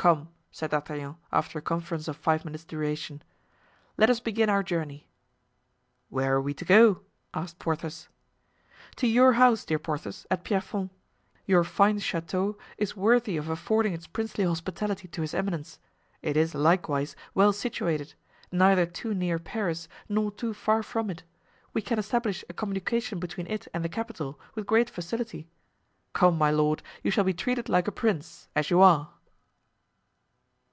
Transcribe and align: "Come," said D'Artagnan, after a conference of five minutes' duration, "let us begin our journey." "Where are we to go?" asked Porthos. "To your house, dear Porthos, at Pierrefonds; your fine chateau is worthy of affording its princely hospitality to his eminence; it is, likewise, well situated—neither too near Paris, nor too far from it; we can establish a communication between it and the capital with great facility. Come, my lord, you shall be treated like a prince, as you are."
"Come," 0.00 0.28
said 0.52 0.70
D'Artagnan, 0.70 1.16
after 1.32 1.58
a 1.58 1.60
conference 1.60 2.06
of 2.06 2.14
five 2.16 2.44
minutes' 2.44 2.62
duration, 2.64 3.20
"let 3.96 4.08
us 4.08 4.20
begin 4.20 4.48
our 4.48 4.62
journey." 4.62 5.08
"Where 6.08 6.36
are 6.36 6.40
we 6.40 6.54
to 6.54 6.64
go?" 6.64 7.00
asked 7.34 7.58
Porthos. 7.58 8.08
"To 8.94 9.08
your 9.08 9.32
house, 9.32 9.64
dear 9.64 9.80
Porthos, 9.80 10.24
at 10.30 10.44
Pierrefonds; 10.44 10.92
your 11.46 11.64
fine 11.64 11.98
chateau 11.98 12.56
is 12.76 12.94
worthy 12.96 13.36
of 13.36 13.48
affording 13.48 13.92
its 13.92 14.06
princely 14.06 14.44
hospitality 14.44 15.08
to 15.08 15.20
his 15.22 15.34
eminence; 15.34 15.80
it 16.22 16.36
is, 16.36 16.54
likewise, 16.54 17.16
well 17.34 17.52
situated—neither 17.52 18.86
too 18.86 19.14
near 19.14 19.40
Paris, 19.40 19.88
nor 20.08 20.30
too 20.30 20.54
far 20.54 20.84
from 20.84 21.10
it; 21.10 21.24
we 21.74 21.82
can 21.82 21.98
establish 21.98 22.44
a 22.48 22.52
communication 22.54 23.18
between 23.18 23.48
it 23.48 23.66
and 23.74 23.84
the 23.84 23.88
capital 23.88 24.38
with 24.54 24.64
great 24.64 24.88
facility. 24.90 25.48
Come, 26.12 26.38
my 26.38 26.52
lord, 26.52 26.84
you 27.02 27.10
shall 27.10 27.24
be 27.24 27.34
treated 27.34 27.68
like 27.68 27.88
a 27.88 27.92
prince, 27.92 28.46
as 28.54 28.70
you 28.70 28.80
are." 28.80 29.08